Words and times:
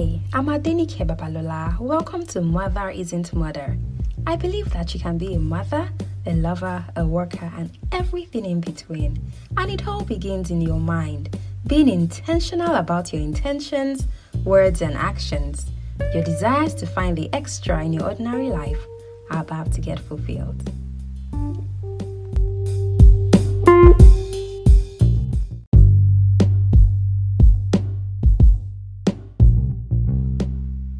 Hi, 0.00 0.18
I'm 0.32 0.46
Adenike 0.46 1.06
Babalola. 1.06 1.78
Welcome 1.78 2.24
to 2.28 2.40
Mother 2.40 2.88
Isn't 2.88 3.34
Murder. 3.34 3.76
I 4.26 4.34
believe 4.34 4.70
that 4.70 4.94
you 4.94 5.00
can 5.00 5.18
be 5.18 5.34
a 5.34 5.38
mother, 5.38 5.90
a 6.24 6.32
lover, 6.32 6.82
a 6.96 7.04
worker, 7.04 7.52
and 7.54 7.76
everything 7.92 8.46
in 8.46 8.62
between. 8.62 9.20
And 9.58 9.70
it 9.70 9.86
all 9.86 10.02
begins 10.02 10.50
in 10.50 10.62
your 10.62 10.80
mind. 10.80 11.38
Being 11.66 11.90
intentional 11.90 12.76
about 12.76 13.12
your 13.12 13.20
intentions, 13.20 14.06
words, 14.42 14.80
and 14.80 14.94
actions. 14.94 15.66
Your 16.14 16.24
desires 16.24 16.72
to 16.76 16.86
find 16.86 17.14
the 17.14 17.28
extra 17.34 17.84
in 17.84 17.92
your 17.92 18.04
ordinary 18.04 18.48
life 18.48 18.82
are 19.30 19.42
about 19.42 19.70
to 19.72 19.82
get 19.82 19.98
fulfilled. 20.00 20.72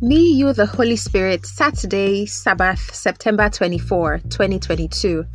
Me, 0.02 0.32
You, 0.32 0.54
the 0.54 0.64
Holy 0.64 0.96
Spirit, 0.96 1.44
Saturday, 1.44 2.24
Sabbath, 2.24 2.94
September 2.94 3.50
24, 3.50 4.20
2022, 4.30 5.26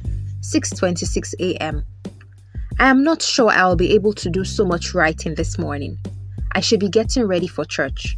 6.26 0.41 1.33
a.m. 1.39 1.85
I 2.79 2.89
am 2.89 3.03
not 3.03 3.21
sure 3.21 3.51
I 3.51 3.67
will 3.67 3.75
be 3.75 3.93
able 3.93 4.13
to 4.13 4.27
do 4.27 4.43
so 4.43 4.65
much 4.65 4.95
writing 4.95 5.35
this 5.35 5.59
morning. 5.59 5.99
I 6.53 6.61
should 6.61 6.79
be 6.79 6.89
getting 6.89 7.27
ready 7.27 7.45
for 7.45 7.63
church. 7.63 8.17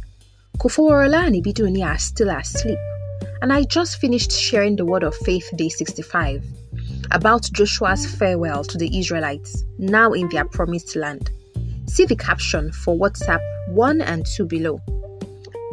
Koforola 0.56 1.26
and 1.26 1.34
Ibiduni 1.34 1.84
are 1.84 1.98
still 1.98 2.30
asleep, 2.30 2.78
and 3.42 3.52
I 3.52 3.64
just 3.64 4.00
finished 4.00 4.32
sharing 4.32 4.76
the 4.76 4.86
word 4.86 5.02
of 5.02 5.14
faith 5.16 5.50
day 5.54 5.68
65 5.68 6.42
about 7.10 7.42
Joshua's 7.52 8.06
farewell 8.06 8.64
to 8.64 8.78
the 8.78 8.98
Israelites, 8.98 9.64
now 9.78 10.12
in 10.12 10.30
their 10.30 10.46
promised 10.46 10.96
land. 10.96 11.30
See 11.84 12.06
the 12.06 12.16
caption 12.16 12.72
for 12.72 12.96
WhatsApp 12.96 13.42
1 13.68 14.00
and 14.00 14.24
2 14.24 14.46
below. 14.46 14.80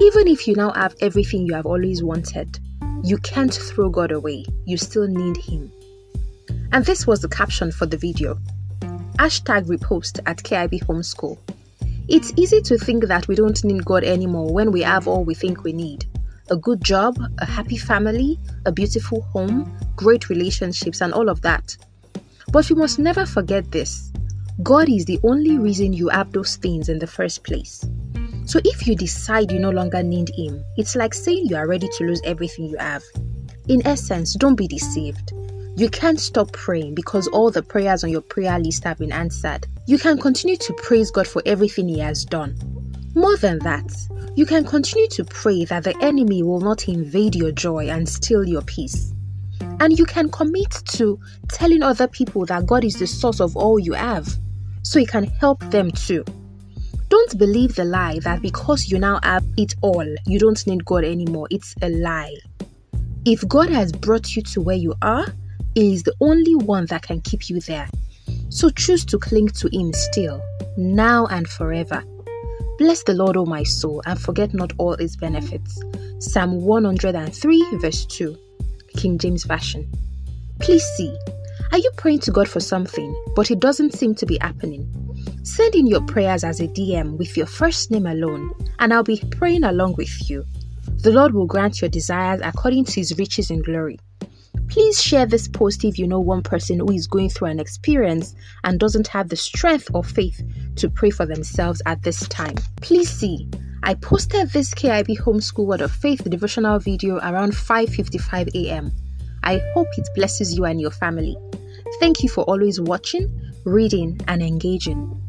Even 0.02 0.28
if 0.28 0.46
you 0.46 0.56
now 0.56 0.72
have 0.72 0.94
everything 1.00 1.46
you 1.46 1.54
have 1.54 1.66
always 1.66 2.04
wanted, 2.04 2.60
you 3.04 3.18
can't 3.20 3.54
throw 3.54 3.90
God 3.90 4.12
away. 4.12 4.46
You 4.66 4.76
still 4.78 5.08
need 5.08 5.38
Him. 5.38 5.72
And 6.74 6.86
this 6.86 7.08
was 7.08 7.22
the 7.22 7.30
caption 7.30 7.72
for 7.72 7.86
the 7.86 7.98
video. 7.98 8.38
Hashtag 9.18 9.68
repost 9.68 10.20
at 10.26 10.44
KIB 10.44 10.84
Homeschool. 10.84 11.38
It's 12.10 12.34
easy 12.36 12.62
to 12.62 12.78
think 12.78 13.06
that 13.06 13.30
we 13.30 13.36
don't 13.36 13.64
need 13.64 13.86
God 13.86 14.04
anymore 14.04 14.54
when 14.54 14.74
we 14.74 14.82
have 14.82 15.08
all 15.08 15.24
we 15.24 15.34
think 15.34 15.64
we 15.64 15.72
need 15.72 16.06
a 16.52 16.56
good 16.56 16.84
job, 16.84 17.18
a 17.40 17.46
happy 17.46 17.78
family, 17.78 18.38
a 18.66 18.72
beautiful 18.72 19.22
home, 19.22 19.76
great 19.96 20.30
relationships, 20.30 21.02
and 21.02 21.14
all 21.14 21.30
of 21.30 21.42
that. 21.42 21.76
But 22.52 22.70
we 22.70 22.76
must 22.76 23.00
never 23.00 23.26
forget 23.26 23.72
this 23.72 24.12
God 24.62 24.90
is 24.90 25.06
the 25.06 25.20
only 25.24 25.58
reason 25.58 25.94
you 25.94 26.10
have 26.10 26.32
those 26.32 26.58
things 26.58 26.90
in 26.90 27.00
the 27.00 27.08
first 27.08 27.44
place. 27.44 27.84
So 28.46 28.60
if 28.64 28.86
you 28.86 28.96
decide 28.96 29.52
you 29.52 29.60
no 29.60 29.72
longer 29.72 30.04
need 30.04 30.30
Him, 30.36 30.64
it's 30.78 30.96
like 30.96 31.14
saying 31.14 31.48
you 31.48 31.56
are 31.56 31.68
ready 31.68 31.90
to 31.98 32.04
lose 32.04 32.22
everything 32.24 32.66
you 32.66 32.78
have. 32.78 33.04
In 33.68 33.86
essence, 33.86 34.36
don't 34.36 34.56
be 34.56 34.68
deceived. 34.68 35.34
You 35.76 35.90
can't 35.90 36.20
stop 36.20 36.52
praying 36.52 36.96
because 36.96 37.28
all 37.28 37.50
the 37.50 37.64
prayers 37.64 38.04
on 38.04 38.12
your 38.12 38.22
prayer 38.22 38.58
list 38.60 38.84
have 38.84 39.00
been 39.00 39.12
answered. 39.12 39.68
You 39.88 39.98
can 39.98 40.20
continue 40.20 40.58
to 40.58 40.74
praise 40.74 41.12
God 41.12 41.28
for 41.28 41.42
everything 41.46 41.90
He 41.90 42.00
has 42.00 42.24
done. 42.24 42.56
More 43.16 43.36
than 43.38 43.60
that, 43.60 43.92
you 44.36 44.46
can 44.46 44.64
continue 44.64 45.08
to 45.10 45.26
pray 45.26 45.66
that 45.66 45.84
the 45.84 45.98
enemy 46.02 46.44
will 46.44 46.62
not 46.62 46.88
invade 46.88 47.36
your 47.36 47.52
joy 47.52 47.90
and 47.90 48.08
steal 48.08 48.48
your 48.48 48.62
peace. 48.62 49.14
And 49.80 49.98
you 49.98 50.06
can 50.06 50.30
commit 50.30 50.72
to 50.90 51.20
telling 51.50 51.82
other 51.82 52.08
people 52.08 52.46
that 52.46 52.68
God 52.68 52.86
is 52.86 53.00
the 53.00 53.08
source 53.08 53.42
of 53.42 53.58
all 53.58 53.80
you 53.80 53.94
have 53.94 54.28
so 54.84 55.00
He 55.00 55.06
can 55.06 55.24
help 55.24 55.60
them 55.72 55.90
too. 55.92 56.24
Don't 57.16 57.38
believe 57.38 57.76
the 57.76 57.86
lie 57.86 58.20
that 58.24 58.42
because 58.42 58.92
you 58.92 59.00
now 59.00 59.22
have 59.24 59.46
it 59.56 59.74
all, 59.80 60.06
you 60.26 60.38
don't 60.38 60.68
need 60.68 60.84
God 60.84 61.06
anymore. 61.06 61.48
It's 61.50 61.74
a 61.82 61.88
lie. 61.88 62.36
If 63.24 63.48
God 63.48 63.70
has 63.70 63.94
brought 63.94 64.36
you 64.36 64.42
to 64.42 64.60
where 64.60 64.76
you 64.76 64.94
are, 65.02 65.26
He 65.76 65.94
is 65.94 66.04
the 66.04 66.14
only 66.20 66.56
one 66.56 66.88
that 66.88 67.04
can 67.04 67.22
keep 67.22 67.50
you 67.50 67.62
there. 67.62 67.88
So 68.50 68.70
choose 68.70 69.06
to 69.06 69.18
cling 69.18 69.48
to 69.48 69.70
Him 69.72 69.94
still, 69.94 70.44
now 70.76 71.26
and 71.28 71.48
forever. 71.48 72.04
Bless 72.80 73.02
the 73.04 73.14
Lord, 73.14 73.38
O 73.38 73.46
my 73.46 73.64
soul, 73.64 74.02
and 74.06 74.20
forget 74.20 74.54
not 74.54 74.74
all 74.78 74.98
His 74.98 75.16
benefits. 75.16 75.82
Psalm 76.20 76.66
103, 76.66 77.78
verse 77.78 78.06
2, 78.08 78.38
King 78.98 79.18
James 79.20 79.46
Version. 79.46 79.90
Please 80.60 80.84
see, 80.98 81.16
are 81.72 81.78
you 81.78 81.92
praying 81.96 82.20
to 82.20 82.32
God 82.32 82.50
for 82.50 82.60
something, 82.60 83.16
but 83.38 83.52
it 83.52 83.62
doesn't 83.62 83.94
seem 83.94 84.16
to 84.16 84.26
be 84.26 84.38
happening? 84.42 84.86
Send 85.44 85.76
in 85.76 85.88
your 85.88 86.02
prayers 86.02 86.44
as 86.44 86.60
a 86.60 86.68
DM 86.68 87.18
with 87.18 87.38
your 87.38 87.46
first 87.46 87.92
name 87.92 88.06
alone, 88.06 88.54
and 88.80 88.94
I'll 88.94 89.04
be 89.04 89.24
praying 89.32 89.64
along 89.64 89.96
with 89.96 90.30
you. 90.30 90.46
The 90.98 91.12
Lord 91.12 91.34
will 91.34 91.46
grant 91.46 91.82
your 91.82 91.90
desires 91.90 92.42
according 92.44 92.86
to 92.86 93.00
his 93.00 93.18
riches 93.18 93.52
in 93.52 93.62
glory. 93.62 94.00
Please 94.68 95.02
share 95.02 95.26
this 95.26 95.48
post 95.48 95.86
if 95.86 96.00
you 96.00 96.08
know 96.08 96.20
one 96.20 96.42
person 96.42 96.80
who 96.80 96.92
is 96.92 97.08
going 97.08 97.30
through 97.30 97.50
an 97.50 97.60
experience 97.60 98.34
and 98.64 98.80
doesn't 98.80 99.08
have 99.08 99.30
the 99.30 99.36
strength 99.36 99.90
or 99.94 100.04
faith 100.04 100.42
to 100.76 100.90
pray 100.90 101.10
for 101.10 101.26
themselves 101.26 101.82
at 101.86 102.02
this 102.04 102.28
time. 102.28 102.56
Please 102.82 103.10
see, 103.10 103.48
I 103.84 103.94
posted 103.94 104.50
this 104.50 104.74
KIB 104.74 105.20
Homeschool 105.20 105.68
Word 105.68 105.82
of 105.82 105.92
Faith 105.92 106.28
devotional 106.28 106.80
video 106.80 107.18
around 107.18 107.54
5:55 107.54 108.56
a.m. 108.56 108.92
I 109.44 109.62
hope 109.76 109.88
it 109.98 110.10
blesses 110.16 110.58
you 110.58 110.66
and 110.66 110.82
your 110.82 110.92
family. 110.92 111.38
Thank 112.00 112.24
you 112.24 112.30
for 112.30 112.44
always 112.46 112.82
watching, 112.82 113.30
reading, 113.66 114.20
and 114.28 114.42
engaging. 114.42 115.22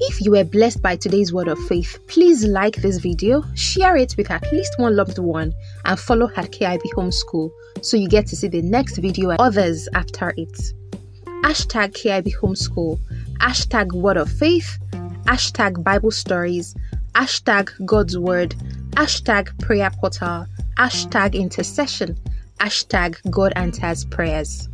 If 0.00 0.20
you 0.20 0.30
were 0.30 0.44
blessed 0.44 0.80
by 0.80 0.94
today's 0.96 1.32
word 1.32 1.48
of 1.48 1.58
faith, 1.66 1.98
please 2.06 2.44
like 2.44 2.76
this 2.76 2.98
video, 2.98 3.42
share 3.54 3.96
it 3.96 4.14
with 4.16 4.30
at 4.30 4.50
least 4.52 4.74
one 4.78 4.94
loved 4.94 5.18
one, 5.18 5.52
and 5.84 5.98
follow 5.98 6.30
at 6.36 6.52
KIB 6.52 6.82
Homeschool 6.94 7.50
so 7.82 7.96
you 7.96 8.08
get 8.08 8.26
to 8.28 8.36
see 8.36 8.48
the 8.48 8.62
next 8.62 8.98
video 8.98 9.30
and 9.30 9.40
others 9.40 9.88
after 9.94 10.32
it. 10.36 10.72
Hashtag 11.42 11.94
KIB 11.94 12.32
Homeschool, 12.40 12.98
hashtag 13.40 13.92
word 13.92 14.16
of 14.16 14.30
faith, 14.30 14.78
hashtag 15.24 15.82
Bible 15.82 16.10
stories, 16.10 16.76
hashtag 17.14 17.70
God's 17.84 18.16
word, 18.16 18.54
hashtag 18.90 19.58
prayer 19.60 19.90
portal, 19.90 20.46
hashtag 20.76 21.34
intercession, 21.34 22.16
hashtag 22.60 23.18
God 23.30 23.52
answers 23.56 24.04
prayers. 24.04 24.68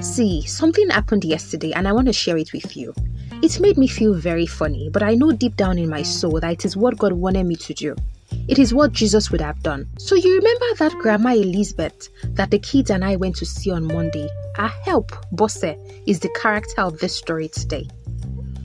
See, 0.00 0.42
something 0.42 0.88
happened 0.90 1.24
yesterday 1.24 1.72
and 1.72 1.88
I 1.88 1.92
want 1.92 2.06
to 2.06 2.12
share 2.12 2.36
it 2.36 2.52
with 2.52 2.76
you. 2.76 2.94
It 3.42 3.60
made 3.60 3.78
me 3.78 3.86
feel 3.86 4.14
very 4.14 4.46
funny, 4.46 4.90
but 4.90 5.02
I 5.02 5.14
know 5.14 5.32
deep 5.32 5.56
down 5.56 5.78
in 5.78 5.88
my 5.88 6.02
soul 6.02 6.40
that 6.40 6.52
it 6.52 6.64
is 6.64 6.76
what 6.76 6.98
God 6.98 7.12
wanted 7.12 7.46
me 7.46 7.56
to 7.56 7.74
do. 7.74 7.96
It 8.48 8.58
is 8.58 8.74
what 8.74 8.92
Jesus 8.92 9.30
would 9.30 9.40
have 9.40 9.62
done. 9.62 9.88
So, 9.98 10.14
you 10.14 10.36
remember 10.36 10.66
that 10.78 10.98
Grandma 10.98 11.30
Elizabeth 11.30 12.08
that 12.34 12.50
the 12.50 12.58
kids 12.58 12.90
and 12.90 13.04
I 13.04 13.16
went 13.16 13.36
to 13.36 13.46
see 13.46 13.70
on 13.70 13.86
Monday? 13.86 14.28
Our 14.58 14.68
help, 14.68 15.12
Bose, 15.32 15.76
is 16.06 16.20
the 16.20 16.34
character 16.40 16.82
of 16.82 16.98
this 16.98 17.16
story 17.16 17.48
today. 17.48 17.88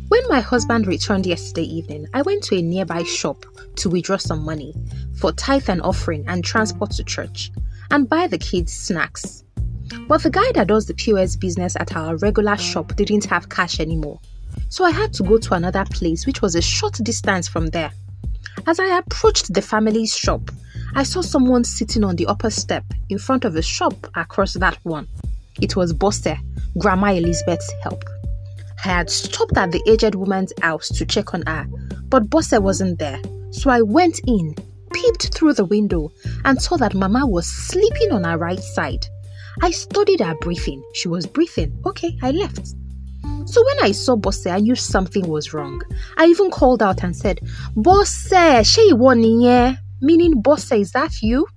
When 0.10 0.28
my 0.28 0.42
husband 0.42 0.88
returned 0.88 1.26
yesterday 1.26 1.64
evening, 1.64 2.08
I 2.14 2.22
went 2.22 2.44
to 2.44 2.58
a 2.58 2.62
nearby 2.62 3.04
shop 3.04 3.46
to 3.78 3.90
withdraw 3.90 4.18
some 4.18 4.44
money 4.44 4.76
for 5.16 5.32
tithe 5.32 5.70
and 5.70 5.82
offering 5.82 6.26
and 6.28 6.44
transport 6.44 6.92
to 6.92 7.04
church 7.04 7.52
and 7.90 8.10
buy 8.10 8.28
the 8.28 8.38
kids 8.38 8.74
snacks. 8.74 9.44
But 10.08 10.24
the 10.24 10.30
guy 10.30 10.52
that 10.54 10.68
does 10.68 10.86
the 10.86 10.94
POS 10.94 11.36
business 11.36 11.76
at 11.80 11.96
our 11.96 12.18
regular 12.18 12.58
shop 12.58 12.96
didn't 12.96 13.26
have 13.26 13.50
cash 13.50 13.80
anymore. 13.80 14.20
So 14.70 14.84
I 14.86 14.92
had 14.92 15.14
to 15.14 15.24
go 15.24 15.38
to 15.38 15.54
another 15.54 15.86
place 15.86 16.26
which 16.26 16.42
was 16.42 16.56
a 16.56 16.62
short 16.62 16.94
distance 17.04 17.48
from 17.48 17.68
there. 17.68 17.92
As 18.68 18.80
I 18.80 18.98
approached 18.98 19.54
the 19.54 19.62
family's 19.62 20.16
shop, 20.16 20.52
I 20.94 21.04
saw 21.04 21.22
someone 21.22 21.64
sitting 21.64 22.04
on 22.04 22.16
the 22.16 22.28
upper 22.28 22.50
step 22.50 22.84
in 23.10 23.18
front 23.18 23.46
of 23.46 23.56
a 23.56 23.62
shop 23.62 23.94
across 24.16 24.54
that 24.54 24.78
one. 24.84 25.08
It 25.62 25.76
was 25.76 25.94
Bose, 25.94 26.28
Grandma 26.78 27.14
Elizabeth's 27.14 27.72
help. 27.84 28.04
I 28.84 28.90
had 28.90 29.10
stopped 29.10 29.58
at 29.58 29.72
the 29.72 29.82
aged 29.88 30.16
woman's 30.16 30.54
house 30.62 30.90
to 30.90 31.06
check 31.06 31.34
on 31.34 31.44
her, 31.46 31.68
but 32.10 32.30
Bose 32.30 32.54
wasn't 32.54 33.00
there. 33.00 33.22
So 33.52 33.70
I 33.70 33.82
went 33.82 34.20
in, 34.28 34.56
peeped 34.94 35.34
through 35.34 35.54
the 35.54 35.66
window, 35.66 36.12
and 36.46 36.62
saw 36.62 36.78
that 36.78 36.94
Mama 36.94 37.26
was 37.28 37.48
sleeping 37.48 38.12
on 38.12 38.24
her 38.24 38.38
right 38.38 38.60
side. 38.60 39.06
I 39.62 39.72
studied 39.72 40.22
her 40.22 40.36
breathing. 40.42 40.84
She 40.94 41.08
was 41.08 41.26
breathing. 41.26 41.82
Okay, 41.86 42.18
I 42.22 42.32
left. 42.32 42.76
So 43.46 43.64
when 43.66 43.84
I 43.84 43.92
saw 43.92 44.16
Bose, 44.16 44.48
I 44.48 44.60
knew 44.60 44.76
something 44.76 45.28
was 45.28 45.54
wrong. 45.54 45.82
I 46.18 46.26
even 46.28 46.52
called 46.52 46.82
out 46.82 47.04
and 47.04 47.16
said, 47.16 47.40
Bose, 47.76 48.30
she 48.64 48.94
niye? 48.94 49.78
Meaning, 50.02 50.42
Bose, 50.42 50.72
is 50.72 50.92
that 50.92 51.22
you? 51.22 51.48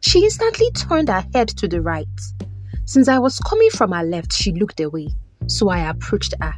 She 0.00 0.22
instantly 0.24 0.70
turned 0.72 1.08
her 1.08 1.24
head 1.34 1.48
to 1.48 1.66
the 1.66 1.80
right. 1.80 2.06
Since 2.84 3.08
I 3.08 3.18
was 3.18 3.38
coming 3.40 3.70
from 3.70 3.92
her 3.92 4.02
left, 4.04 4.32
she 4.32 4.52
looked 4.52 4.80
away. 4.80 5.08
So 5.46 5.70
I 5.70 5.88
approached 5.90 6.34
her. 6.40 6.54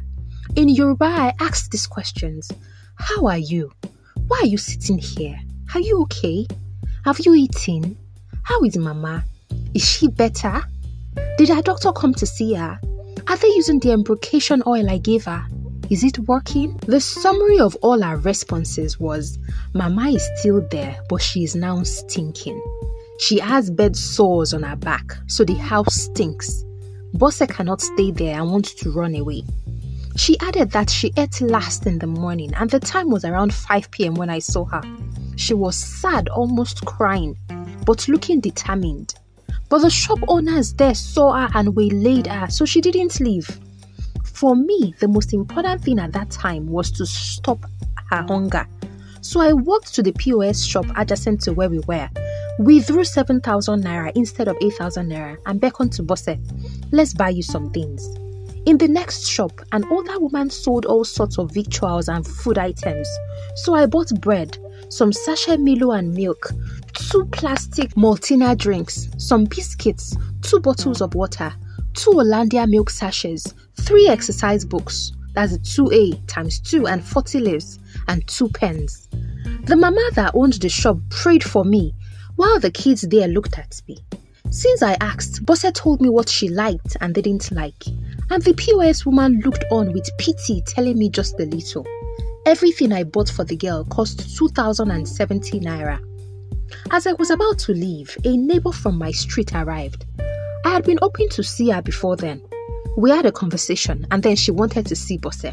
In 0.55 0.69
Yoruba, 0.69 1.05
I 1.05 1.33
asked 1.39 1.71
these 1.71 1.87
questions 1.87 2.51
How 2.95 3.25
are 3.27 3.37
you? 3.37 3.71
Why 4.27 4.39
are 4.41 4.47
you 4.47 4.57
sitting 4.57 4.97
here? 4.97 5.39
Are 5.73 5.81
you 5.81 6.01
okay? 6.03 6.45
Have 7.05 7.19
you 7.25 7.33
eaten? 7.35 7.97
How 8.43 8.61
is 8.63 8.77
Mama? 8.77 9.23
Is 9.73 9.83
she 9.83 10.07
better? 10.07 10.61
Did 11.37 11.51
our 11.51 11.61
doctor 11.61 11.91
come 11.91 12.13
to 12.15 12.25
see 12.25 12.53
her? 12.53 12.79
Are 13.27 13.37
they 13.37 13.47
using 13.49 13.79
the 13.79 13.91
embrocation 13.91 14.63
oil 14.65 14.89
I 14.89 14.97
gave 14.97 15.25
her? 15.25 15.45
Is 15.89 16.03
it 16.03 16.19
working? 16.19 16.77
The 16.85 16.99
summary 16.99 17.59
of 17.59 17.75
all 17.77 18.03
our 18.03 18.17
responses 18.17 18.99
was 18.99 19.37
Mama 19.73 20.09
is 20.09 20.29
still 20.37 20.61
there, 20.69 20.99
but 21.09 21.21
she 21.21 21.43
is 21.43 21.55
now 21.55 21.83
stinking. 21.83 22.61
She 23.19 23.39
has 23.39 23.71
bed 23.71 23.95
sores 23.95 24.53
on 24.53 24.63
her 24.63 24.75
back, 24.75 25.17
so 25.27 25.43
the 25.43 25.55
house 25.55 25.95
stinks. 25.95 26.63
Bose 27.13 27.41
cannot 27.47 27.81
stay 27.81 28.11
there 28.11 28.39
and 28.39 28.51
wants 28.51 28.73
to 28.75 28.91
run 28.91 29.15
away. 29.15 29.43
She 30.17 30.37
added 30.39 30.71
that 30.71 30.89
she 30.89 31.13
ate 31.15 31.39
last 31.41 31.85
in 31.85 31.99
the 31.99 32.07
morning 32.07 32.53
and 32.55 32.69
the 32.69 32.79
time 32.79 33.09
was 33.09 33.23
around 33.23 33.53
5 33.53 33.91
pm 33.91 34.15
when 34.15 34.29
I 34.29 34.39
saw 34.39 34.65
her. 34.65 34.81
She 35.35 35.53
was 35.53 35.75
sad, 35.75 36.27
almost 36.29 36.85
crying, 36.85 37.37
but 37.85 38.07
looking 38.07 38.39
determined. 38.39 39.15
But 39.69 39.79
the 39.79 39.89
shop 39.89 40.19
owners 40.27 40.73
there 40.73 40.95
saw 40.95 41.33
her 41.33 41.49
and 41.53 41.75
waylaid 41.75 42.27
her, 42.27 42.47
so 42.49 42.65
she 42.65 42.81
didn't 42.81 43.19
leave. 43.19 43.59
For 44.23 44.55
me, 44.55 44.93
the 44.99 45.07
most 45.07 45.33
important 45.33 45.83
thing 45.83 45.99
at 45.99 46.13
that 46.13 46.29
time 46.29 46.67
was 46.67 46.91
to 46.91 47.05
stop 47.05 47.59
her 48.11 48.23
hunger. 48.27 48.67
So 49.21 49.41
I 49.41 49.51
walked 49.51 49.93
to 49.95 50.03
the 50.03 50.13
POS 50.13 50.63
shop 50.63 50.85
adjacent 50.95 51.41
to 51.41 51.53
where 51.53 51.69
we 51.69 51.79
were. 51.79 52.09
We 52.59 52.79
threw 52.79 53.03
7,000 53.03 53.83
naira 53.83 54.11
instead 54.15 54.47
of 54.47 54.57
8,000 54.61 55.09
naira 55.09 55.37
and 55.45 55.59
beckoned 55.59 55.91
to 55.93 56.03
Bose. 56.03 56.37
Let's 56.91 57.13
buy 57.13 57.29
you 57.29 57.43
some 57.43 57.71
things. 57.71 58.07
In 58.65 58.77
the 58.77 58.87
next 58.87 59.27
shop, 59.27 59.61
an 59.71 59.85
older 59.91 60.19
woman 60.19 60.49
sold 60.49 60.85
all 60.85 61.03
sorts 61.03 61.37
of 61.37 61.51
victuals 61.51 62.09
and 62.09 62.25
food 62.25 62.57
items. 62.57 63.07
So 63.55 63.73
I 63.73 63.85
bought 63.85 64.19
bread, 64.21 64.57
some 64.89 65.11
sachet 65.11 65.57
Milo 65.57 65.91
and 65.91 66.13
milk, 66.13 66.51
two 66.97 67.25
plastic 67.31 67.91
Maltina 67.95 68.57
drinks, 68.57 69.07
some 69.17 69.45
biscuits, 69.45 70.15
two 70.41 70.59
bottles 70.59 71.01
of 71.01 71.13
water, 71.13 71.53
two 71.93 72.11
Hollandia 72.11 72.65
milk 72.65 72.89
sachets, 72.89 73.53
three 73.81 74.07
exercise 74.07 74.65
books, 74.65 75.13
that's 75.33 75.53
a 75.53 75.59
2A 75.59 76.25
times 76.27 76.59
2 76.59 76.87
and 76.87 77.03
40 77.03 77.39
leaves, 77.39 77.79
and 78.07 78.27
two 78.27 78.49
pens. 78.49 79.07
The 79.65 79.75
mama 79.75 80.09
that 80.15 80.33
owned 80.33 80.53
the 80.53 80.69
shop 80.69 80.97
prayed 81.09 81.43
for 81.43 81.63
me 81.63 81.93
while 82.35 82.59
the 82.59 82.71
kids 82.71 83.01
there 83.03 83.27
looked 83.27 83.57
at 83.59 83.81
me. 83.87 83.97
Since 84.49 84.81
I 84.81 84.97
asked, 84.99 85.45
Bose 85.45 85.71
told 85.73 86.01
me 86.01 86.09
what 86.09 86.29
she 86.29 86.49
liked 86.49 86.97
and 87.01 87.13
didn't 87.13 87.51
like, 87.51 87.85
and 88.29 88.41
the 88.41 88.53
POS 88.53 89.05
woman 89.05 89.41
looked 89.45 89.65
on 89.71 89.93
with 89.93 90.09
pity, 90.17 90.61
telling 90.65 90.97
me 90.97 91.09
just 91.09 91.39
a 91.39 91.45
little. 91.45 91.85
Everything 92.45 92.91
I 92.91 93.03
bought 93.03 93.29
for 93.29 93.43
the 93.43 93.57
girl 93.57 93.83
cost 93.85 94.37
2070 94.37 95.59
naira. 95.59 95.99
As 96.91 97.07
I 97.07 97.13
was 97.13 97.29
about 97.29 97.59
to 97.59 97.73
leave, 97.73 98.17
a 98.23 98.35
neighbor 98.35 98.71
from 98.71 98.97
my 98.97 99.11
street 99.11 99.53
arrived. 99.53 100.05
I 100.65 100.69
had 100.69 100.83
been 100.83 100.99
hoping 101.01 101.29
to 101.29 101.43
see 101.43 101.69
her 101.69 101.81
before 101.81 102.15
then. 102.15 102.41
We 102.97 103.09
had 103.11 103.25
a 103.25 103.31
conversation 103.31 104.07
and 104.11 104.23
then 104.23 104.35
she 104.35 104.51
wanted 104.51 104.85
to 104.87 104.95
see 104.95 105.17
Bose. 105.17 105.45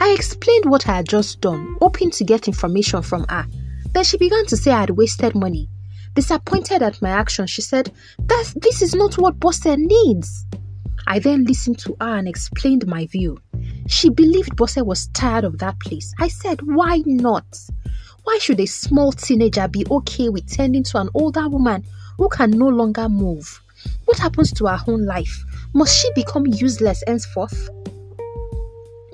I 0.00 0.12
explained 0.12 0.64
what 0.66 0.88
I 0.88 0.96
had 0.96 1.08
just 1.08 1.40
done, 1.40 1.76
hoping 1.80 2.10
to 2.12 2.24
get 2.24 2.48
information 2.48 3.02
from 3.02 3.26
her. 3.28 3.46
Then 3.92 4.04
she 4.04 4.18
began 4.18 4.46
to 4.46 4.56
say 4.56 4.72
I 4.72 4.80
had 4.80 4.90
wasted 4.90 5.34
money. 5.34 5.68
Disappointed 6.14 6.82
at 6.82 7.02
my 7.02 7.10
action, 7.10 7.46
she 7.46 7.62
said, 7.62 7.92
that 8.18 8.54
This 8.56 8.82
is 8.82 8.94
not 8.94 9.18
what 9.18 9.38
Bose 9.38 9.64
needs. 9.66 10.46
I 11.06 11.18
then 11.18 11.44
listened 11.44 11.78
to 11.80 11.96
her 12.00 12.16
and 12.16 12.28
explained 12.28 12.86
my 12.86 13.06
view. 13.06 13.38
She 13.88 14.08
believed 14.08 14.56
Bose 14.56 14.76
was 14.76 15.08
tired 15.08 15.44
of 15.44 15.58
that 15.58 15.78
place. 15.80 16.14
I 16.18 16.28
said, 16.28 16.60
Why 16.62 17.02
not? 17.04 17.46
Why 18.24 18.38
should 18.38 18.58
a 18.58 18.66
small 18.66 19.12
teenager 19.12 19.68
be 19.68 19.86
okay 19.90 20.30
with 20.30 20.48
tending 20.48 20.82
to 20.84 20.98
an 20.98 21.10
older 21.14 21.46
woman 21.46 21.84
who 22.16 22.28
can 22.30 22.50
no 22.52 22.68
longer 22.68 23.06
move? 23.06 23.60
What 24.06 24.18
happens 24.18 24.50
to 24.52 24.66
her 24.66 24.78
own 24.86 25.04
life? 25.04 25.44
Must 25.74 25.94
she 25.94 26.10
become 26.14 26.46
useless 26.46 27.04
henceforth? 27.06 27.68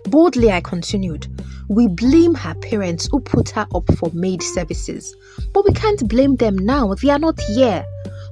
Boldly, 0.04 0.52
I 0.52 0.60
continued. 0.60 1.26
We 1.68 1.88
blame 1.88 2.34
her 2.34 2.54
parents 2.54 3.08
who 3.10 3.20
put 3.20 3.50
her 3.50 3.66
up 3.74 3.92
for 3.96 4.10
maid 4.12 4.42
services. 4.42 5.14
But 5.52 5.64
we 5.64 5.72
can't 5.72 6.08
blame 6.08 6.36
them 6.36 6.56
now, 6.56 6.94
they 6.94 7.10
are 7.10 7.18
not 7.18 7.40
here. 7.40 7.84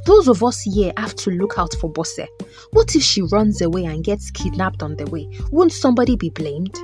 Those 0.09 0.27
of 0.27 0.43
us 0.43 0.63
here 0.63 0.95
have 0.97 1.15
to 1.17 1.31
look 1.33 1.59
out 1.59 1.75
for 1.83 1.91
Bose. 1.91 2.21
What 2.71 2.97
if 2.97 3.03
she 3.03 3.21
runs 3.21 3.61
away 3.61 3.85
and 3.85 4.03
gets 4.03 4.31
kidnapped 4.31 4.83
on 4.83 4.97
the 4.97 5.05
way? 5.05 5.29
Won't 5.51 5.71
somebody 5.71 6.17
be 6.17 6.31
blamed? 6.31 6.75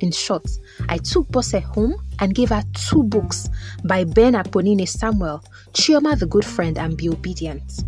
In 0.00 0.10
short, 0.10 0.48
I 0.88 0.96
took 0.96 1.28
Bose 1.28 1.62
home 1.62 1.94
and 2.20 2.34
gave 2.34 2.48
her 2.48 2.62
two 2.72 3.02
books 3.02 3.50
by 3.84 4.04
Ben 4.04 4.32
Akponine 4.32 4.88
Samuel, 4.88 5.44
Chioma 5.74 6.18
the 6.18 6.24
Good 6.24 6.46
Friend, 6.46 6.78
and 6.78 6.96
Be 6.96 7.10
Obedient. 7.10 7.84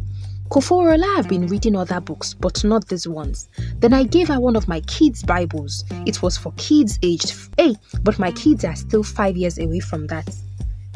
Koforola 0.50 1.16
have 1.16 1.26
been 1.26 1.46
reading 1.46 1.74
other 1.74 2.02
books, 2.02 2.34
but 2.34 2.62
not 2.62 2.86
these 2.88 3.08
ones. 3.08 3.48
Then 3.78 3.94
I 3.94 4.02
gave 4.02 4.28
her 4.28 4.40
one 4.40 4.56
of 4.56 4.68
my 4.68 4.80
kids' 4.80 5.22
Bibles. 5.22 5.84
It 6.04 6.20
was 6.20 6.36
for 6.36 6.52
kids 6.58 6.98
aged 7.02 7.34
8, 7.56 7.78
but 8.02 8.18
my 8.18 8.30
kids 8.32 8.62
are 8.66 8.76
still 8.76 9.02
5 9.02 9.38
years 9.38 9.56
away 9.56 9.80
from 9.80 10.06
that. 10.08 10.28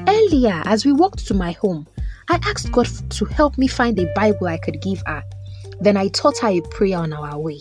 Earlier, 0.07 0.63
as 0.67 0.85
we 0.85 0.93
walked 0.93 1.27
to 1.29 1.33
my 1.33 1.53
home, 1.53 1.87
I 2.29 2.41
asked 2.43 2.73
God 2.73 2.89
to 3.11 3.25
help 3.25 3.57
me 3.57 3.69
find 3.69 3.97
a 4.01 4.13
Bible 4.15 4.49
I 4.49 4.59
could 4.59 4.83
give 4.83 5.01
her. 5.07 5.23
Then 5.81 5.97
I 5.97 6.09
taught 6.09 6.39
her 6.39 6.49
a 6.49 6.61
prayer 6.61 6.99
on 6.99 7.13
our 7.13 7.39
way. 7.39 7.61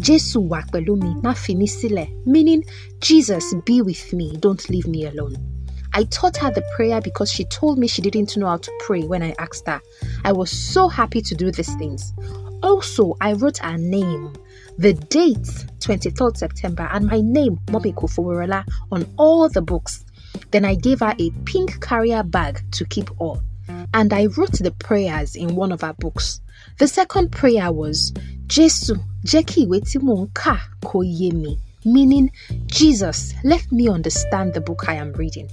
Jesu 0.00 0.40
wa 0.40 0.60
pẹ̀lú 0.70 1.00
mi, 1.00 2.12
meaning 2.26 2.62
Jesus 3.00 3.54
be 3.64 3.80
with 3.80 4.12
me, 4.12 4.36
don't 4.36 4.68
leave 4.68 4.86
me 4.86 5.06
alone. 5.06 5.36
I 5.94 6.04
taught 6.04 6.36
her 6.36 6.50
the 6.50 6.60
prayer 6.76 7.00
because 7.00 7.32
she 7.32 7.46
told 7.46 7.78
me 7.78 7.86
she 7.86 8.02
didn't 8.02 8.36
know 8.36 8.48
how 8.48 8.58
to 8.58 8.70
pray 8.80 9.04
when 9.04 9.22
I 9.22 9.34
asked 9.38 9.66
her. 9.66 9.80
I 10.24 10.32
was 10.32 10.50
so 10.50 10.88
happy 10.88 11.22
to 11.22 11.34
do 11.34 11.50
these 11.50 11.74
things. 11.76 12.12
Also, 12.62 13.16
I 13.22 13.32
wrote 13.32 13.58
her 13.58 13.78
name, 13.78 14.34
the 14.76 14.92
date, 14.92 15.48
23rd 15.80 16.36
September, 16.36 16.86
and 16.92 17.06
my 17.06 17.22
name, 17.22 17.58
Mobi 17.68 17.94
Kofoworola, 17.94 18.66
on 18.92 19.06
all 19.16 19.48
the 19.48 19.62
books. 19.62 20.04
Then 20.50 20.66
I 20.66 20.74
gave 20.74 21.00
her 21.00 21.14
a 21.18 21.30
pink 21.46 21.80
carrier 21.80 22.22
bag 22.22 22.60
to 22.72 22.84
keep 22.84 23.08
all 23.18 23.40
and 23.94 24.12
I 24.12 24.26
wrote 24.26 24.52
the 24.60 24.74
prayers 24.78 25.36
in 25.36 25.56
one 25.56 25.72
of 25.72 25.82
our 25.82 25.94
books. 25.94 26.40
The 26.78 26.88
second 26.88 27.32
prayer 27.32 27.72
was 27.72 28.12
Jesu, 28.46 28.96
Jeki 29.24 30.34
ka 30.34 30.68
ko 30.84 30.98
yemi, 31.00 31.58
meaning 31.84 32.30
Jesus, 32.66 33.34
let 33.44 33.70
me 33.72 33.88
understand 33.88 34.54
the 34.54 34.60
book 34.60 34.88
I 34.88 34.94
am 34.94 35.12
reading. 35.14 35.48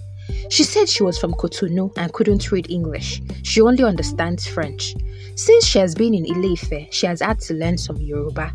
She 0.50 0.64
said 0.64 0.88
she 0.88 1.04
was 1.04 1.18
from 1.18 1.34
Cotonou 1.34 1.92
and 1.98 2.14
couldn't 2.14 2.52
read 2.52 2.70
English. 2.70 3.22
She 3.44 3.62
only 3.62 3.84
understands 3.84 4.46
French. 4.48 4.96
Since 5.36 5.66
she 5.66 5.80
has 5.80 5.96
been 5.96 6.14
in 6.14 6.26
Ileife, 6.26 6.88
she 6.92 7.08
has 7.08 7.22
had 7.22 7.40
to 7.42 7.54
learn 7.54 7.78
some 7.78 7.98
Yoruba. 7.98 8.54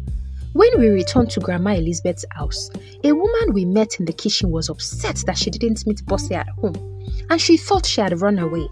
When 0.55 0.79
we 0.79 0.89
returned 0.89 1.31
to 1.33 1.41
Grandma 1.41 1.73
Elizabeth's 1.75 2.25
house, 2.31 2.71
a 3.05 3.13
woman 3.13 3.53
we 3.53 3.65
met 3.65 4.01
in 4.01 4.07
the 4.07 4.13
kitchen 4.13 4.51
was 4.51 4.71
upset 4.71 5.17
that 5.27 5.37
she 5.37 5.51
didn't 5.51 5.87
meet 5.87 6.05
Bose 6.07 6.31
at 6.31 6.49
home, 6.49 6.75
and 7.29 7.41
she 7.41 7.57
thought 7.57 7.87
she 7.87 8.01
had 8.01 8.21
run 8.21 8.39
away. 8.39 8.67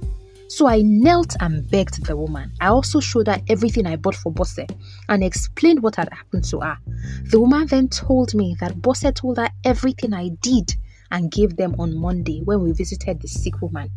So 0.48 0.68
I 0.68 0.82
knelt 0.82 1.34
and 1.40 1.68
begged 1.70 2.06
the 2.06 2.16
woman. 2.16 2.52
I 2.60 2.68
also 2.68 3.00
showed 3.00 3.26
her 3.26 3.40
everything 3.48 3.86
I 3.86 3.96
bought 3.96 4.14
for 4.14 4.30
Bose 4.32 4.60
and 5.08 5.24
explained 5.24 5.82
what 5.82 5.96
had 5.96 6.08
happened 6.12 6.44
to 6.44 6.60
her. 6.60 6.78
The 7.30 7.40
woman 7.40 7.66
then 7.66 7.88
told 7.88 8.34
me 8.34 8.56
that 8.60 8.80
Bose 8.80 9.04
told 9.14 9.38
her 9.38 9.50
everything 9.64 10.14
I 10.14 10.30
did 10.40 10.74
and 11.10 11.30
gave 11.30 11.56
them 11.56 11.74
on 11.78 11.96
Monday 11.96 12.42
when 12.44 12.60
we 12.62 12.72
visited 12.72 13.20
the 13.20 13.28
sick 13.28 13.60
woman, 13.60 13.90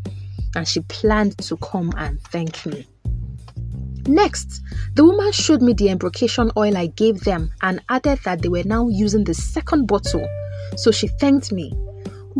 and 0.56 0.68
she 0.68 0.82
planned 0.82 1.38
to 1.40 1.58
come 1.58 1.92
and 1.98 2.22
thank 2.22 2.66
me. 2.66 2.88
Next, 4.08 4.62
the 4.96 5.06
woman 5.06 5.32
showed 5.32 5.62
me 5.62 5.74
the 5.74 5.90
embrocation 5.90 6.52
oil 6.58 6.76
I 6.76 6.88
gave 6.88 7.22
them 7.22 7.52
and 7.62 7.80
added 7.90 8.20
that 8.24 8.42
they 8.42 8.50
were 8.50 8.64
now 8.64 8.88
using 8.88 9.24
the 9.24 9.34
second 9.36 9.88
bottle. 9.88 10.28
So 10.78 10.92
she 10.92 11.08
thanked 11.08 11.52
me 11.52 11.74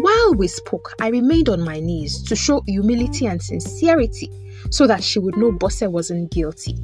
while 0.04 0.34
we 0.36 0.48
spoke, 0.48 0.94
I 1.02 1.10
remained 1.10 1.50
on 1.50 1.62
my 1.62 1.80
knees 1.80 2.22
to 2.24 2.36
show 2.36 2.62
humility 2.68 3.26
and 3.28 3.42
sincerity 3.42 4.32
so 4.70 4.88
that 4.88 5.04
she 5.04 5.20
would 5.20 5.38
know 5.38 5.52
Bose 5.52 5.82
wasn't 5.82 6.32
guilty. 6.32 6.78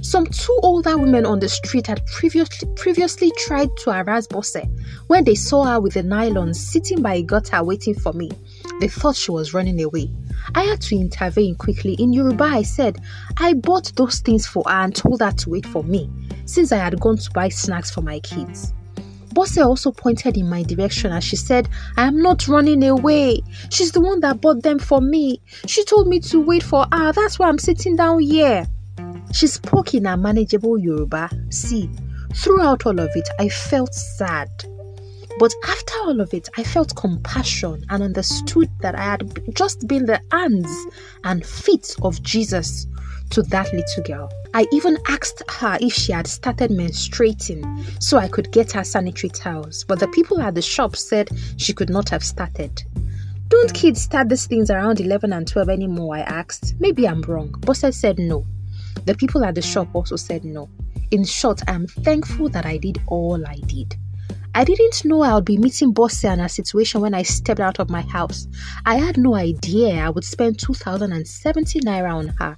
Some 0.00 0.26
two 0.26 0.58
older 0.62 0.96
women 0.96 1.26
on 1.26 1.40
the 1.40 1.48
street 1.48 1.86
had 1.86 2.04
previously, 2.06 2.68
previously 2.76 3.32
tried 3.38 3.76
to 3.78 3.92
harass 3.92 4.26
Bose. 4.26 4.56
When 5.08 5.24
they 5.24 5.34
saw 5.34 5.64
her 5.64 5.80
with 5.80 5.94
the 5.94 6.02
nylon 6.02 6.54
sitting 6.54 7.02
by 7.02 7.14
a 7.14 7.22
gutter 7.22 7.62
waiting 7.62 7.94
for 7.94 8.12
me, 8.12 8.30
they 8.80 8.88
thought 8.88 9.16
she 9.16 9.30
was 9.30 9.54
running 9.54 9.82
away. 9.82 10.10
I 10.54 10.62
had 10.64 10.80
to 10.82 10.96
intervene 10.96 11.56
quickly. 11.56 11.94
In 11.94 12.12
Yoruba, 12.12 12.44
I 12.44 12.62
said, 12.62 13.00
I 13.38 13.54
bought 13.54 13.92
those 13.96 14.20
things 14.20 14.46
for 14.46 14.62
her 14.66 14.84
and 14.84 14.94
told 14.94 15.20
her 15.20 15.32
to 15.32 15.50
wait 15.50 15.66
for 15.66 15.82
me, 15.82 16.10
since 16.46 16.72
I 16.72 16.76
had 16.78 17.00
gone 17.00 17.16
to 17.18 17.30
buy 17.30 17.48
snacks 17.48 17.90
for 17.90 18.02
my 18.02 18.20
kids. 18.20 18.72
Bose 19.34 19.58
also 19.58 19.90
pointed 19.90 20.36
in 20.36 20.48
my 20.48 20.62
direction 20.62 21.12
as 21.12 21.24
she 21.24 21.36
said, 21.36 21.68
I 21.96 22.06
am 22.06 22.22
not 22.22 22.46
running 22.48 22.84
away. 22.84 23.40
She's 23.70 23.92
the 23.92 24.00
one 24.00 24.20
that 24.20 24.40
bought 24.40 24.62
them 24.62 24.78
for 24.78 25.00
me. 25.00 25.40
She 25.66 25.84
told 25.84 26.06
me 26.08 26.20
to 26.20 26.40
wait 26.40 26.62
for 26.62 26.86
her. 26.92 27.12
That's 27.12 27.38
why 27.38 27.48
I'm 27.48 27.58
sitting 27.58 27.96
down 27.96 28.20
here. 28.20 28.66
She 29.32 29.48
spoke 29.48 29.92
in 29.94 30.06
a 30.06 30.16
manageable 30.16 30.78
Yoruba. 30.78 31.28
See, 31.50 31.90
throughout 32.34 32.86
all 32.86 32.98
of 33.00 33.10
it, 33.16 33.28
I 33.38 33.48
felt 33.48 33.92
sad. 33.92 34.48
But 35.40 35.52
after 35.66 35.94
all 36.04 36.20
of 36.20 36.32
it, 36.32 36.48
I 36.56 36.62
felt 36.62 36.94
compassion 36.94 37.84
and 37.90 38.02
understood 38.04 38.70
that 38.82 38.94
I 38.94 39.02
had 39.02 39.54
just 39.56 39.88
been 39.88 40.06
the 40.06 40.20
hands 40.30 40.70
and 41.24 41.44
feet 41.44 41.96
of 42.02 42.22
Jesus 42.22 42.86
to 43.34 43.42
that 43.42 43.72
little 43.72 44.02
girl. 44.04 44.30
I 44.54 44.64
even 44.72 44.96
asked 45.08 45.42
her 45.50 45.76
if 45.80 45.92
she 45.92 46.12
had 46.12 46.28
started 46.28 46.70
menstruating 46.70 47.62
so 48.00 48.16
I 48.16 48.28
could 48.28 48.52
get 48.52 48.70
her 48.72 48.84
sanitary 48.84 49.30
towels, 49.30 49.84
but 49.88 49.98
the 49.98 50.06
people 50.08 50.40
at 50.40 50.54
the 50.54 50.62
shop 50.62 50.94
said 50.94 51.30
she 51.56 51.72
could 51.72 51.90
not 51.90 52.08
have 52.10 52.22
started. 52.22 52.84
Don't 53.48 53.70
mm. 53.70 53.74
kids 53.74 54.02
start 54.02 54.28
these 54.28 54.46
things 54.46 54.70
around 54.70 55.00
11 55.00 55.32
and 55.32 55.48
12 55.48 55.68
anymore? 55.68 56.16
I 56.16 56.20
asked. 56.20 56.74
Maybe 56.78 57.08
I'm 57.08 57.22
wrong. 57.22 57.50
Bose 57.58 57.94
said 57.96 58.20
no. 58.20 58.46
The 59.04 59.16
people 59.16 59.44
at 59.44 59.56
the 59.56 59.60
mm. 59.60 59.72
shop 59.72 59.88
also 59.94 60.14
said 60.14 60.44
no. 60.44 60.70
In 61.10 61.24
short, 61.24 61.60
I'm 61.66 61.88
thankful 61.88 62.48
that 62.50 62.64
I 62.64 62.76
did 62.76 63.00
all 63.08 63.44
I 63.44 63.56
did. 63.66 63.96
I 64.56 64.62
didn't 64.62 65.04
know 65.04 65.22
I 65.22 65.34
would 65.34 65.44
be 65.44 65.58
meeting 65.58 65.92
Bose 65.92 66.24
and 66.24 66.40
her 66.40 66.48
situation 66.48 67.00
when 67.00 67.14
I 67.14 67.22
stepped 67.22 67.58
out 67.58 67.80
of 67.80 67.90
my 67.90 68.02
house. 68.02 68.46
I 68.86 68.96
had 68.96 69.18
no 69.18 69.34
idea 69.34 69.96
I 69.96 70.10
would 70.10 70.24
spend 70.24 70.60
2070 70.60 71.80
naira 71.80 72.14
on 72.14 72.28
her. 72.38 72.56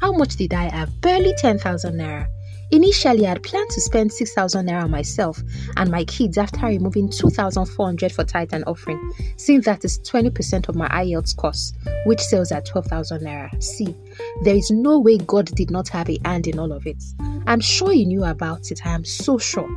How 0.00 0.12
much 0.12 0.36
did 0.36 0.52
I 0.52 0.64
have? 0.64 1.00
Barely 1.00 1.34
10,000 1.34 1.94
naira. 1.94 2.28
Initially, 2.70 3.26
I 3.26 3.30
had 3.30 3.42
planned 3.42 3.70
to 3.70 3.80
spend 3.80 4.12
6,000 4.12 4.66
naira 4.66 4.88
myself 4.88 5.40
and 5.76 5.90
my 5.90 6.04
kids 6.04 6.38
after 6.38 6.66
removing 6.66 7.08
2,400 7.08 8.10
for 8.10 8.24
tithe 8.24 8.52
and 8.52 8.64
offering, 8.66 9.12
since 9.36 9.64
that 9.66 9.84
is 9.84 9.98
20% 10.00 10.68
of 10.68 10.74
my 10.74 10.88
IELTS 10.88 11.36
cost, 11.36 11.76
which 12.06 12.20
sells 12.20 12.50
at 12.52 12.66
12,000 12.66 13.20
naira. 13.22 13.62
See, 13.62 13.94
there 14.42 14.56
is 14.56 14.70
no 14.70 14.98
way 14.98 15.18
God 15.18 15.46
did 15.54 15.70
not 15.70 15.88
have 15.88 16.08
a 16.10 16.18
hand 16.24 16.46
in 16.46 16.58
all 16.58 16.72
of 16.72 16.86
it. 16.86 17.02
I'm 17.46 17.60
sure 17.60 17.92
He 17.92 18.04
knew 18.04 18.24
about 18.24 18.70
it. 18.70 18.84
I 18.84 18.90
am 18.90 19.04
so 19.04 19.38
sure. 19.38 19.68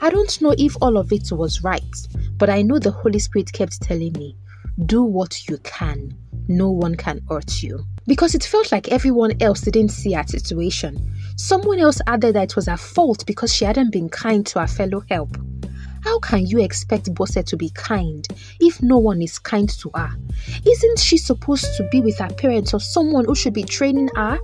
I 0.00 0.10
don't 0.10 0.40
know 0.42 0.54
if 0.58 0.76
all 0.82 0.98
of 0.98 1.12
it 1.12 1.30
was 1.32 1.62
right, 1.62 1.96
but 2.36 2.50
I 2.50 2.62
know 2.62 2.78
the 2.78 2.90
Holy 2.90 3.18
Spirit 3.18 3.52
kept 3.52 3.80
telling 3.80 4.12
me, 4.12 4.36
do 4.84 5.02
what 5.02 5.48
you 5.48 5.58
can. 5.58 6.14
No 6.48 6.70
one 6.70 6.94
can 6.94 7.22
hurt 7.28 7.62
you. 7.62 7.84
Because 8.06 8.34
it 8.34 8.44
felt 8.44 8.70
like 8.70 8.92
everyone 8.92 9.32
else 9.40 9.62
didn't 9.62 9.90
see 9.90 10.14
our 10.14 10.26
situation. 10.26 11.12
Someone 11.36 11.80
else 11.80 12.00
added 12.06 12.34
that 12.34 12.50
it 12.50 12.56
was 12.56 12.66
her 12.66 12.76
fault 12.76 13.26
because 13.26 13.54
she 13.54 13.64
hadn't 13.64 13.92
been 13.92 14.08
kind 14.08 14.46
to 14.46 14.60
her 14.60 14.66
fellow 14.66 15.02
help. 15.10 15.36
How 16.02 16.20
can 16.20 16.46
you 16.46 16.60
expect 16.60 17.12
Bose 17.12 17.42
to 17.44 17.56
be 17.56 17.70
kind 17.70 18.26
if 18.60 18.80
no 18.80 18.96
one 18.96 19.20
is 19.20 19.40
kind 19.40 19.68
to 19.80 19.90
her? 19.96 20.10
Isn't 20.64 21.00
she 21.00 21.18
supposed 21.18 21.76
to 21.76 21.88
be 21.90 22.00
with 22.00 22.18
her 22.18 22.28
parents 22.28 22.72
or 22.72 22.78
someone 22.78 23.24
who 23.24 23.34
should 23.34 23.54
be 23.54 23.64
training 23.64 24.10
her? 24.14 24.38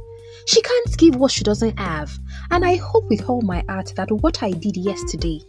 She 0.47 0.61
can't 0.61 0.99
give 0.99 1.15
what 1.15 1.31
she 1.31 1.45
doesn't 1.45 1.79
have. 1.79 2.19
And 2.51 2.65
I 2.65 2.77
hope 2.77 3.09
with 3.09 3.29
all 3.29 3.43
my 3.43 3.65
heart 3.69 3.93
that 3.95 4.11
what 4.11 4.43
I 4.43 4.51
did 4.51 4.77
yesterday 4.77 5.41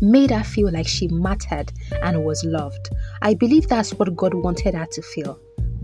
made 0.00 0.30
her 0.30 0.42
feel 0.42 0.70
like 0.72 0.88
she 0.88 1.08
mattered 1.08 1.70
and 2.02 2.24
was 2.24 2.42
loved. 2.44 2.88
I 3.20 3.34
believe 3.34 3.68
that's 3.68 3.92
what 3.92 4.16
God 4.16 4.32
wanted 4.32 4.74
her 4.74 4.86
to 4.86 5.02
feel. 5.02 5.38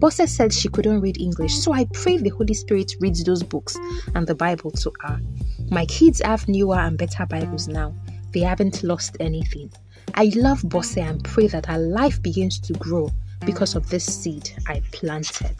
Bose 0.04 0.30
said 0.30 0.52
she 0.52 0.68
couldn't 0.68 1.00
read 1.00 1.18
English, 1.18 1.54
so 1.54 1.72
I 1.72 1.86
pray 1.86 2.18
the 2.18 2.28
Holy 2.28 2.52
Spirit 2.52 2.94
reads 3.00 3.24
those 3.24 3.42
books 3.42 3.78
and 4.14 4.26
the 4.26 4.34
Bible 4.34 4.70
to 4.72 4.92
her. 5.00 5.18
My 5.70 5.86
kids 5.86 6.20
have 6.22 6.46
newer 6.46 6.76
and 6.78 6.98
better 6.98 7.24
Bibles 7.24 7.68
now. 7.68 7.94
They 8.30 8.40
haven't 8.40 8.82
lost 8.82 9.16
anything. 9.18 9.72
I 10.12 10.30
love 10.36 10.60
Bose 10.62 10.98
and 10.98 11.24
pray 11.24 11.46
that 11.46 11.64
her 11.64 11.78
life 11.78 12.22
begins 12.22 12.60
to 12.60 12.74
grow 12.74 13.08
because 13.46 13.76
of 13.76 13.88
this 13.88 14.04
seed 14.04 14.50
I 14.68 14.82
planted. 14.92 15.56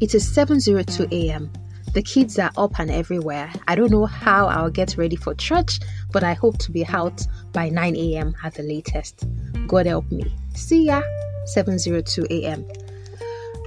It 0.00 0.14
is 0.14 0.30
7:02 0.30 1.10
a.m. 1.10 1.50
The 1.94 2.02
kids 2.02 2.38
are 2.38 2.52
up 2.58 2.78
and 2.78 2.90
everywhere. 2.90 3.50
I 3.66 3.76
don't 3.76 3.92
know 3.92 4.04
how 4.04 4.48
I'll 4.48 4.68
get 4.68 4.98
ready 4.98 5.16
for 5.16 5.34
church, 5.34 5.80
but 6.12 6.22
I 6.22 6.34
hope 6.34 6.58
to 6.58 6.70
be 6.70 6.84
out 6.84 7.26
by 7.50 7.70
9 7.70 7.96
a.m. 7.96 8.34
at 8.44 8.52
the 8.56 8.62
latest. 8.62 9.24
God 9.66 9.86
help 9.86 10.12
me. 10.12 10.36
See 10.54 10.84
ya. 10.84 11.00
7:02 11.44 12.30
a.m. 12.30 12.66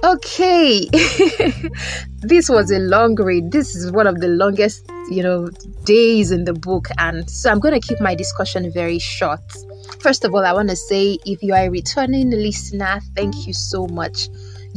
Okay. 0.04 0.86
this 2.20 2.48
was 2.48 2.70
a 2.70 2.78
long 2.78 3.16
read. 3.16 3.50
This 3.50 3.74
is 3.74 3.90
one 3.90 4.06
of 4.06 4.20
the 4.20 4.28
longest, 4.28 4.88
you 5.10 5.24
know, 5.24 5.48
days 5.84 6.30
in 6.30 6.44
the 6.44 6.52
book 6.52 6.88
and 6.98 7.28
so 7.28 7.50
I'm 7.50 7.58
going 7.58 7.78
to 7.78 7.84
keep 7.84 8.00
my 8.00 8.14
discussion 8.14 8.70
very 8.72 9.00
short. 9.00 9.40
First 10.00 10.24
of 10.24 10.34
all, 10.34 10.44
I 10.44 10.52
want 10.52 10.70
to 10.70 10.76
say 10.76 11.18
if 11.26 11.42
you 11.42 11.52
are 11.52 11.64
a 11.64 11.68
returning 11.68 12.30
listener, 12.30 13.00
thank 13.16 13.46
you 13.46 13.52
so 13.52 13.88
much 13.88 14.28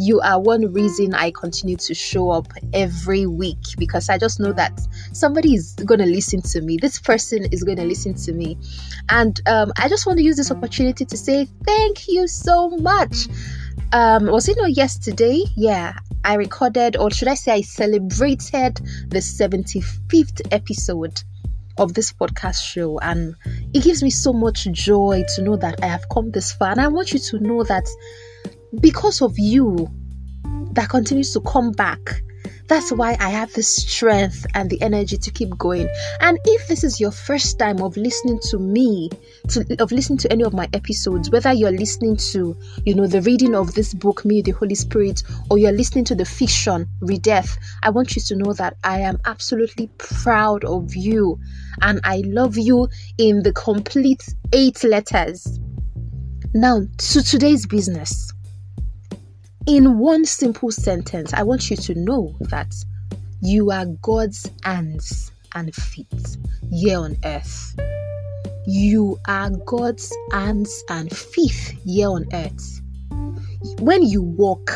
you 0.01 0.19
are 0.21 0.41
one 0.41 0.73
reason 0.73 1.13
I 1.13 1.29
continue 1.29 1.77
to 1.77 1.93
show 1.93 2.31
up 2.31 2.47
every 2.73 3.27
week 3.27 3.63
because 3.77 4.09
I 4.09 4.17
just 4.17 4.39
know 4.39 4.51
that 4.53 4.81
somebody 5.13 5.53
is 5.53 5.75
going 5.85 5.99
to 5.99 6.07
listen 6.07 6.41
to 6.41 6.61
me. 6.61 6.77
This 6.81 6.99
person 6.99 7.45
is 7.51 7.63
going 7.63 7.77
to 7.77 7.83
listen 7.83 8.15
to 8.15 8.33
me. 8.33 8.57
And 9.09 9.39
um, 9.47 9.71
I 9.77 9.87
just 9.87 10.07
want 10.07 10.17
to 10.17 10.23
use 10.23 10.37
this 10.37 10.49
opportunity 10.49 11.05
to 11.05 11.15
say 11.15 11.47
thank 11.65 12.07
you 12.07 12.27
so 12.27 12.71
much. 12.71 13.27
Um, 13.93 14.25
was 14.25 14.49
it 14.49 14.57
not 14.57 14.71
yesterday? 14.71 15.43
Yeah, 15.55 15.93
I 16.25 16.33
recorded, 16.33 16.97
or 16.97 17.11
should 17.11 17.27
I 17.27 17.35
say, 17.35 17.51
I 17.51 17.61
celebrated 17.61 18.77
the 19.09 19.19
75th 19.19 20.41
episode 20.51 21.21
of 21.77 21.93
this 21.93 22.11
podcast 22.11 22.63
show 22.63 22.99
and 22.99 23.35
it 23.73 23.83
gives 23.83 24.03
me 24.03 24.09
so 24.09 24.33
much 24.33 24.69
joy 24.71 25.23
to 25.35 25.41
know 25.41 25.55
that 25.57 25.81
I 25.83 25.87
have 25.87 26.03
come 26.11 26.31
this 26.31 26.51
far 26.51 26.71
and 26.71 26.81
I 26.81 26.87
want 26.87 27.11
you 27.11 27.19
to 27.19 27.39
know 27.39 27.63
that 27.63 27.87
because 28.79 29.21
of 29.21 29.37
you 29.37 29.89
that 30.73 30.89
continues 30.89 31.33
to 31.33 31.41
come 31.41 31.71
back. 31.71 32.21
That's 32.67 32.89
why 32.89 33.17
I 33.19 33.29
have 33.31 33.51
the 33.51 33.63
strength 33.63 34.45
and 34.53 34.69
the 34.69 34.81
energy 34.81 35.17
to 35.17 35.29
keep 35.29 35.57
going. 35.57 35.89
And 36.21 36.39
if 36.45 36.69
this 36.69 36.85
is 36.85 37.01
your 37.01 37.11
first 37.11 37.59
time 37.59 37.81
of 37.81 37.97
listening 37.97 38.39
to 38.49 38.59
me, 38.59 39.09
to, 39.49 39.65
of 39.79 39.91
listening 39.91 40.19
to 40.19 40.31
any 40.31 40.45
of 40.45 40.53
my 40.53 40.69
episodes, 40.71 41.29
whether 41.29 41.51
you're 41.51 41.73
listening 41.73 42.15
to, 42.31 42.55
you 42.85 42.95
know, 42.95 43.07
the 43.07 43.21
reading 43.23 43.55
of 43.55 43.75
this 43.75 43.93
book, 43.93 44.23
Me, 44.23 44.41
the 44.41 44.51
Holy 44.51 44.75
Spirit, 44.75 45.21
or 45.49 45.57
you're 45.57 45.73
listening 45.73 46.05
to 46.05 46.15
the 46.15 46.23
fiction, 46.23 46.87
Redeath, 47.01 47.57
I 47.83 47.89
want 47.89 48.15
you 48.15 48.21
to 48.21 48.35
know 48.37 48.53
that 48.53 48.77
I 48.85 49.01
am 49.01 49.19
absolutely 49.25 49.89
proud 49.97 50.63
of 50.63 50.95
you 50.95 51.39
and 51.81 51.99
I 52.05 52.23
love 52.25 52.57
you 52.57 52.87
in 53.17 53.43
the 53.43 53.51
complete 53.51 54.23
eight 54.53 54.81
letters. 54.85 55.59
Now, 56.53 56.83
to 56.97 57.21
today's 57.21 57.67
business. 57.67 58.31
In 59.67 59.99
one 59.99 60.25
simple 60.25 60.71
sentence, 60.71 61.33
I 61.33 61.43
want 61.43 61.69
you 61.69 61.77
to 61.77 61.93
know 61.93 62.35
that 62.49 62.73
you 63.41 63.69
are 63.69 63.85
God's 64.01 64.49
hands 64.63 65.31
and 65.53 65.73
feet 65.75 66.37
here 66.71 66.97
on 66.97 67.15
earth. 67.23 67.79
You 68.65 69.19
are 69.27 69.51
God's 69.51 70.11
hands 70.31 70.83
and 70.89 71.15
feet 71.15 71.75
here 71.85 72.07
on 72.07 72.25
earth. 72.33 72.81
When 73.79 74.01
you 74.01 74.23
walk, 74.23 74.71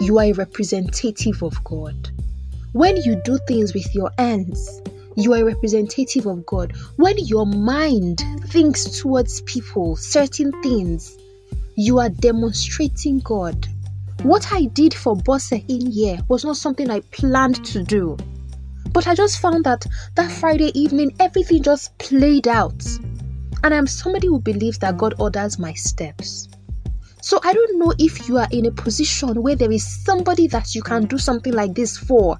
you 0.00 0.18
are 0.18 0.24
a 0.24 0.32
representative 0.32 1.40
of 1.40 1.62
God. 1.62 2.10
When 2.72 2.96
you 2.96 3.22
do 3.24 3.38
things 3.46 3.72
with 3.72 3.94
your 3.94 4.10
hands, 4.18 4.82
you 5.16 5.32
are 5.32 5.42
a 5.42 5.44
representative 5.44 6.26
of 6.26 6.44
God. 6.44 6.72
When 6.96 7.18
your 7.18 7.46
mind 7.46 8.20
thinks 8.46 9.00
towards 9.00 9.42
people, 9.42 9.94
certain 9.94 10.50
things, 10.60 11.16
you 11.76 12.00
are 12.00 12.08
demonstrating 12.08 13.20
God. 13.20 13.68
What 14.22 14.52
I 14.52 14.66
did 14.66 14.94
for 14.94 15.16
Bose 15.16 15.50
in 15.50 15.90
here 15.90 16.16
was 16.28 16.44
not 16.44 16.56
something 16.56 16.88
I 16.88 17.00
planned 17.10 17.64
to 17.64 17.82
do. 17.82 18.16
But 18.92 19.08
I 19.08 19.16
just 19.16 19.40
found 19.40 19.64
that 19.64 19.84
that 20.14 20.30
Friday 20.30 20.70
evening 20.78 21.12
everything 21.18 21.60
just 21.60 21.98
played 21.98 22.46
out. 22.46 22.86
And 23.64 23.74
I'm 23.74 23.88
somebody 23.88 24.28
who 24.28 24.38
believes 24.38 24.78
that 24.78 24.96
God 24.96 25.14
orders 25.18 25.58
my 25.58 25.72
steps. 25.72 26.48
So 27.20 27.40
I 27.42 27.52
don't 27.52 27.80
know 27.80 27.92
if 27.98 28.28
you 28.28 28.38
are 28.38 28.46
in 28.52 28.66
a 28.66 28.70
position 28.70 29.42
where 29.42 29.56
there 29.56 29.72
is 29.72 30.04
somebody 30.04 30.46
that 30.48 30.72
you 30.72 30.82
can 30.82 31.06
do 31.06 31.18
something 31.18 31.52
like 31.52 31.74
this 31.74 31.98
for. 31.98 32.38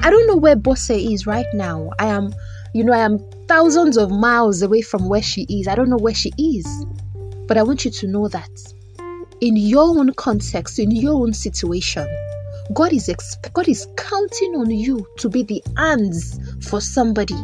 I 0.00 0.10
don't 0.10 0.26
know 0.26 0.36
where 0.36 0.56
Bose 0.56 0.90
is 0.90 1.26
right 1.26 1.46
now. 1.54 1.92
I 1.98 2.08
am, 2.08 2.34
you 2.74 2.84
know, 2.84 2.92
I 2.92 2.98
am 2.98 3.20
thousands 3.46 3.96
of 3.96 4.10
miles 4.10 4.60
away 4.60 4.82
from 4.82 5.08
where 5.08 5.22
she 5.22 5.46
is. 5.48 5.66
I 5.66 5.74
don't 5.74 5.88
know 5.88 5.96
where 5.96 6.14
she 6.14 6.30
is. 6.36 6.84
But 7.46 7.56
I 7.56 7.62
want 7.62 7.86
you 7.86 7.90
to 7.90 8.06
know 8.06 8.28
that 8.28 8.50
in 9.40 9.56
your 9.56 9.98
own 9.98 10.12
context, 10.14 10.78
in 10.78 10.90
your 10.90 11.14
own 11.14 11.32
situation, 11.32 12.06
God 12.72 12.92
is 12.92 13.08
exp- 13.08 13.52
God 13.52 13.68
is 13.68 13.86
counting 13.96 14.56
on 14.56 14.70
you 14.70 15.06
to 15.18 15.28
be 15.28 15.42
the 15.42 15.62
hands 15.76 16.38
for 16.68 16.80
somebody. 16.80 17.38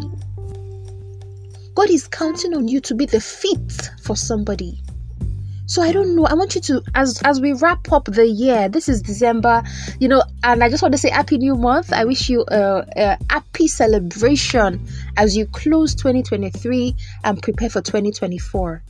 God 1.75 1.91
is 1.91 2.07
counting 2.07 2.55
on 2.55 2.69
you 2.69 2.81
to 2.81 2.95
be 2.95 3.07
the 3.07 3.21
feet 3.21 3.91
for 4.03 4.17
somebody. 4.17 4.81
So 5.67 5.81
I 5.81 5.93
don't 5.93 6.15
know. 6.15 6.27
I 6.27 6.35
want 6.35 6.55
you 6.55 6.61
to, 6.63 6.83
as 6.95 7.23
as 7.25 7.41
we 7.41 7.55
wrap 7.55 7.91
up 7.91 8.05
the 8.05 8.27
year. 8.27 8.69
This 8.69 8.89
is 8.89 9.01
December, 9.01 9.63
you 9.99 10.09
know, 10.09 10.23
and 10.43 10.63
I 10.63 10.69
just 10.69 10.83
want 10.83 10.93
to 10.93 10.99
say 10.99 11.09
Happy 11.09 11.39
New 11.39 11.55
Month. 11.55 11.93
I 11.93 12.05
wish 12.05 12.29
you 12.29 12.45
a, 12.49 12.85
a 12.97 13.19
happy 13.31 13.67
celebration 13.67 14.87
as 15.17 15.37
you 15.37 15.47
close 15.47 15.95
2023 15.95 16.95
and 17.25 17.43
prepare 17.43 17.71
for 17.71 17.81
2024 17.81 18.83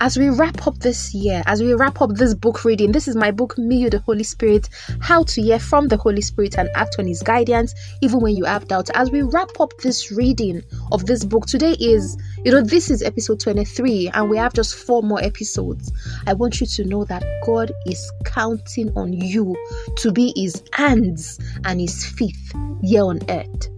as 0.00 0.18
we 0.18 0.28
wrap 0.28 0.66
up 0.66 0.78
this 0.78 1.14
year, 1.14 1.42
as 1.46 1.62
we 1.62 1.74
wrap 1.74 2.00
up 2.02 2.10
this 2.10 2.34
book 2.34 2.64
reading, 2.64 2.92
this 2.92 3.06
is 3.06 3.16
my 3.16 3.30
book, 3.30 3.56
Me, 3.56 3.76
You, 3.76 3.90
the 3.90 4.00
Holy 4.00 4.24
Spirit 4.24 4.68
How 5.00 5.22
to 5.24 5.42
Hear 5.42 5.58
from 5.58 5.88
the 5.88 5.96
Holy 5.96 6.20
Spirit 6.20 6.58
and 6.58 6.68
Act 6.74 6.96
on 6.98 7.06
His 7.06 7.22
Guidance, 7.22 7.74
even 8.02 8.20
when 8.20 8.36
you 8.36 8.44
have 8.44 8.66
doubt. 8.68 8.90
As 8.94 9.10
we 9.10 9.22
wrap 9.22 9.60
up 9.60 9.72
this 9.82 10.10
reading 10.10 10.62
of 10.92 11.06
this 11.06 11.24
book, 11.24 11.46
today 11.46 11.76
is 11.78 12.16
You 12.44 12.52
know, 12.52 12.62
this 12.62 12.90
is 12.90 13.02
episode 13.02 13.40
23, 13.40 14.10
and 14.12 14.28
we 14.28 14.36
have 14.36 14.52
just 14.52 14.74
four 14.74 15.02
more 15.02 15.22
episodes. 15.22 15.92
I 16.26 16.34
want 16.34 16.60
you 16.60 16.66
to 16.66 16.84
know 16.84 17.04
that 17.04 17.24
God 17.44 17.72
is 17.86 18.12
counting 18.24 18.90
on 18.96 19.12
you 19.12 19.56
to 19.96 20.12
be 20.12 20.32
His 20.36 20.62
hands 20.72 21.38
and 21.64 21.80
His 21.80 22.04
feet 22.04 22.36
here 22.82 23.04
on 23.04 23.20
earth. 23.28 23.68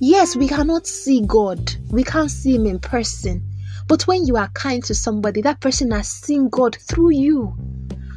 Yes, 0.00 0.34
we 0.34 0.48
cannot 0.48 0.86
see 0.86 1.20
God, 1.26 1.74
we 1.90 2.04
can't 2.04 2.30
see 2.30 2.54
Him 2.54 2.66
in 2.66 2.78
person. 2.78 3.49
But 3.90 4.06
when 4.06 4.24
you 4.24 4.36
are 4.36 4.46
kind 4.50 4.84
to 4.84 4.94
somebody, 4.94 5.42
that 5.42 5.58
person 5.58 5.90
has 5.90 6.06
seen 6.06 6.48
God 6.48 6.76
through 6.76 7.10
you. 7.10 7.46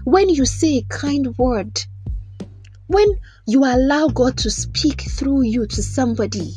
When 0.03 0.29
you 0.29 0.45
say 0.45 0.77
a 0.77 0.83
kind 0.83 1.35
word, 1.35 1.83
when 2.85 3.07
you 3.47 3.65
allow 3.65 4.07
God 4.09 4.37
to 4.37 4.51
speak 4.51 5.01
through 5.01 5.41
you 5.41 5.65
to 5.65 5.81
somebody, 5.81 6.53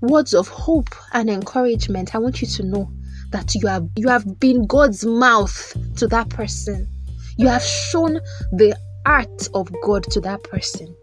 words 0.00 0.32
of 0.32 0.48
hope 0.48 0.88
and 1.12 1.28
encouragement, 1.28 2.14
I 2.14 2.18
want 2.18 2.40
you 2.40 2.48
to 2.48 2.62
know 2.62 2.90
that 3.28 3.54
you 3.54 3.66
have 3.66 3.86
you 3.94 4.08
have 4.08 4.40
been 4.40 4.66
God's 4.66 5.04
mouth 5.04 5.76
to 5.96 6.06
that 6.06 6.30
person. 6.30 6.88
You 7.36 7.48
have 7.48 7.62
shown 7.62 8.20
the 8.52 8.74
art 9.04 9.50
of 9.52 9.68
God 9.84 10.04
to 10.04 10.20
that 10.22 10.42
person. 10.44 10.96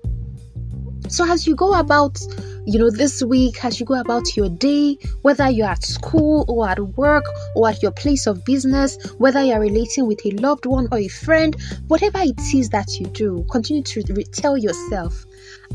So 1.07 1.29
as 1.29 1.45
you 1.45 1.55
go 1.55 1.73
about, 1.75 2.19
you 2.65 2.79
know, 2.79 2.89
this 2.89 3.21
week, 3.23 3.63
as 3.63 3.79
you 3.79 3.85
go 3.85 3.99
about 3.99 4.35
your 4.35 4.49
day, 4.49 4.97
whether 5.21 5.49
you're 5.49 5.67
at 5.67 5.83
school 5.83 6.45
or 6.47 6.67
at 6.67 6.79
work 6.79 7.25
or 7.55 7.69
at 7.69 7.81
your 7.83 7.91
place 7.91 8.25
of 8.25 8.43
business, 8.43 8.97
whether 9.17 9.43
you're 9.43 9.59
relating 9.59 10.07
with 10.07 10.25
a 10.25 10.31
loved 10.31 10.65
one 10.65 10.87
or 10.91 10.97
a 10.97 11.07
friend, 11.07 11.55
whatever 11.87 12.19
it 12.21 12.39
is 12.53 12.69
that 12.69 12.99
you 12.99 13.05
do, 13.07 13.45
continue 13.51 13.83
to 13.83 14.03
tell 14.33 14.57
yourself, 14.57 15.25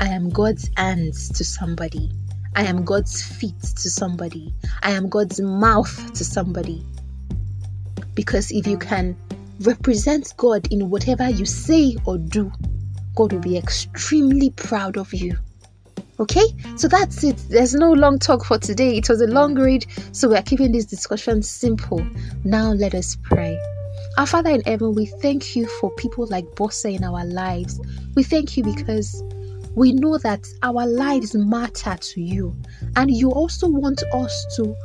I 0.01 0.07
am 0.07 0.29
God's 0.29 0.69
hands 0.75 1.29
to 1.29 1.45
somebody. 1.45 2.11
I 2.55 2.63
am 2.65 2.83
God's 2.83 3.23
feet 3.23 3.61
to 3.61 3.89
somebody. 3.89 4.53
I 4.83 4.91
am 4.91 5.07
God's 5.07 5.39
mouth 5.39 6.13
to 6.13 6.25
somebody. 6.25 6.83
Because 8.13 8.51
if 8.51 8.67
you 8.67 8.77
can 8.77 9.15
represent 9.61 10.33
God 10.35 10.67
in 10.71 10.89
whatever 10.89 11.29
you 11.29 11.45
say 11.45 11.95
or 12.05 12.17
do, 12.17 12.51
God 13.15 13.33
will 13.33 13.39
be 13.41 13.57
extremely 13.57 14.51
proud 14.51 14.97
of 14.97 15.13
you. 15.13 15.37
Okay, 16.19 16.45
so 16.75 16.87
that's 16.87 17.23
it. 17.23 17.37
There's 17.49 17.73
no 17.73 17.91
long 17.91 18.19
talk 18.19 18.45
for 18.45 18.59
today. 18.59 18.97
It 18.97 19.09
was 19.09 19.21
a 19.21 19.27
long 19.27 19.55
read, 19.55 19.85
so 20.11 20.29
we're 20.29 20.43
keeping 20.43 20.71
this 20.71 20.85
discussion 20.85 21.41
simple. 21.41 22.05
Now, 22.43 22.73
let 22.73 22.93
us 22.93 23.17
pray. 23.23 23.57
Our 24.17 24.27
Father 24.27 24.51
in 24.51 24.61
heaven, 24.61 24.93
we 24.93 25.07
thank 25.07 25.55
you 25.55 25.65
for 25.79 25.89
people 25.95 26.27
like 26.27 26.55
Bose 26.55 26.85
in 26.85 27.03
our 27.03 27.25
lives. 27.25 27.79
We 28.15 28.23
thank 28.23 28.55
you 28.55 28.63
because 28.63 29.23
we 29.73 29.93
know 29.93 30.17
that 30.19 30.45
our 30.61 30.85
lives 30.85 31.33
matter 31.33 31.95
to 31.95 32.21
you, 32.21 32.55
and 32.95 33.09
you 33.09 33.31
also 33.31 33.67
want 33.67 34.03
us 34.13 34.45
to 34.57 34.75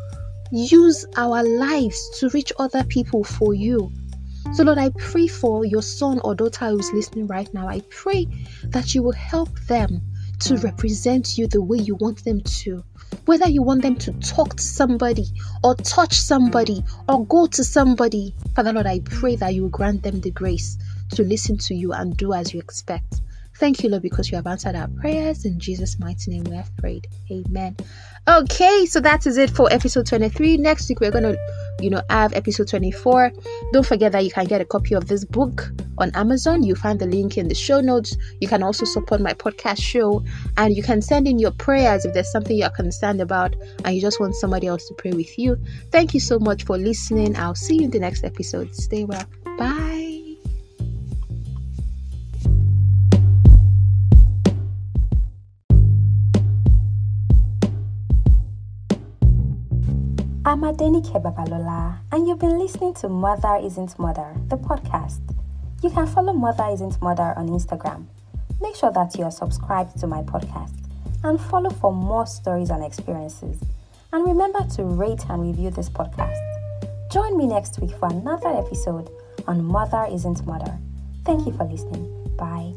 use 0.53 1.05
our 1.17 1.43
lives 1.43 2.19
to 2.21 2.31
reach 2.31 2.53
other 2.59 2.85
people 2.85 3.25
for 3.25 3.53
you. 3.53 3.93
So, 4.55 4.65
Lord, 4.65 4.79
I 4.79 4.91
pray 4.91 5.27
for 5.27 5.65
your 5.65 5.83
son 5.83 6.21
or 6.25 6.35
daughter 6.35 6.67
who 6.67 6.79
is 6.79 6.93
listening 6.93 7.27
right 7.27 7.53
now. 7.53 7.69
I 7.69 7.81
pray 7.91 8.27
that 8.65 8.95
you 8.95 9.03
will 9.03 9.13
help 9.13 9.59
them 9.61 10.01
to 10.41 10.57
represent 10.59 11.37
you 11.37 11.47
the 11.47 11.63
way 11.63 11.79
you 11.79 11.95
want 11.97 12.25
them 12.25 12.41
to. 12.41 12.85
Whether 13.25 13.49
you 13.49 13.63
want 13.63 13.83
them 13.83 13.97
to 13.97 14.13
talk 14.15 14.57
to 14.57 14.63
somebody 14.63 15.27
or 15.63 15.75
touch 15.75 16.15
somebody 16.15 16.85
or 17.09 17.27
go 17.27 17.47
to 17.47 17.65
somebody, 17.65 18.35
Father 18.55 18.73
Lord, 18.73 18.87
I 18.87 19.01
pray 19.01 19.37
that 19.37 19.55
you 19.55 19.63
will 19.63 19.69
grant 19.69 20.03
them 20.03 20.21
the 20.21 20.31
grace 20.31 20.79
to 21.11 21.23
listen 21.23 21.59
to 21.59 21.75
you 21.75 21.93
and 21.93 22.17
do 22.17 22.33
as 22.33 22.53
you 22.53 22.61
expect. 22.61 23.21
Thank 23.59 23.83
you, 23.83 23.89
Lord, 23.89 24.03
because 24.03 24.31
you 24.31 24.37
have 24.37 24.47
answered 24.47 24.77
our 24.77 24.89
prayers. 24.89 25.47
In 25.47 25.59
Jesus' 25.59 25.99
mighty 25.99 26.31
name, 26.31 26.45
we 26.45 26.57
have 26.57 26.77
prayed. 26.77 27.07
Amen. 27.31 27.75
Okay, 28.29 28.85
so 28.85 29.01
that 29.01 29.27
is 29.27 29.39
it 29.39 29.49
for 29.49 29.73
episode 29.73 30.07
23. 30.07 30.59
Next 30.59 30.89
week, 30.91 31.01
we're 31.01 31.11
going 31.11 31.25
to, 31.25 31.39
you 31.81 31.91
know, 31.91 32.03
I 32.11 32.23
have 32.23 32.33
episode 32.33 32.69
24. 32.69 33.33
Don't 33.73 33.87
forget 33.87 34.13
that 34.13 34.25
you 34.25 34.31
can 34.31 34.47
get 34.47 34.61
a 34.61 34.65
copy 34.65 34.95
of 34.95 35.09
this 35.09 35.25
book 35.25 35.71
on 35.99 36.11
Amazon. 36.15 36.63
You 36.63 36.75
find 36.75 36.99
the 36.99 37.07
link 37.07 37.37
in 37.37 37.49
the 37.49 37.55
show 37.55 37.81
notes. 37.81 38.17
You 38.41 38.49
can 38.49 38.63
also 38.63 38.85
support 38.85 39.21
my 39.21 39.33
podcast 39.33 39.81
show 39.81 40.25
and 40.57 40.77
you 40.77 40.83
can 40.83 41.03
send 41.03 41.29
in 41.29 41.39
your 41.39 41.53
prayers 41.53 42.05
if 42.05 42.15
there's 42.15 42.31
something 42.31 42.57
you're 42.57 42.71
concerned 42.71 43.21
about 43.21 43.55
and 43.85 43.95
you 43.95 44.01
just 44.01 44.21
want 44.21 44.35
somebody 44.35 44.67
else 44.67 44.87
to 44.89 44.95
pray 44.95 45.13
with 45.13 45.39
you. 45.39 45.59
Thank 45.91 46.15
you 46.15 46.21
so 46.21 46.39
much 46.39 46.65
for 46.65 46.79
listening. 46.79 47.37
I'll 47.37 47.55
see 47.55 47.77
you 47.77 47.85
in 47.85 47.91
the 47.91 48.01
next 48.01 48.25
episode. 48.25 48.75
Stay 48.75 49.05
well. 49.05 49.25
Bye. 49.59 50.16
I'm 60.47 60.61
Adenike 60.61 61.21
Babalola, 61.21 61.99
and 62.13 62.29
you've 62.29 62.39
been 62.39 62.57
listening 62.57 62.95
to 62.95 63.09
Mother 63.09 63.59
Isn't 63.61 63.99
Murder, 63.99 64.33
the 64.47 64.57
podcast. 64.57 65.19
You 65.83 65.91
can 65.91 66.07
follow 66.07 66.33
Mother 66.33 66.69
Isn't 66.73 67.03
Murder 67.03 67.35
on 67.37 67.49
Instagram. 67.49 68.07
Make 68.61 68.77
sure 68.77 68.93
that 68.93 69.19
you 69.19 69.25
are 69.25 69.33
subscribed 69.33 69.99
to 69.99 70.07
my 70.07 70.23
podcast 70.23 70.71
and 71.25 71.41
follow 71.41 71.71
for 71.71 71.93
more 71.93 72.27
stories 72.27 72.71
and 72.71 72.85
experiences. 72.85 73.61
And 74.13 74.25
remember 74.25 74.65
to 74.77 74.85
rate 74.85 75.25
and 75.29 75.43
review 75.43 75.71
this 75.71 75.91
podcast. 75.91 76.39
Join 77.11 77.37
me 77.37 77.49
next 77.49 77.81
week 77.81 77.91
for 77.99 78.07
another 78.09 78.51
episode 78.51 79.11
on 79.49 79.65
Mother 79.65 80.07
Isn't 80.13 80.47
Murder. 80.47 80.79
Thank 81.25 81.45
you 81.49 81.55
for 81.55 81.65
listening. 81.65 82.37
Bye. 82.37 82.73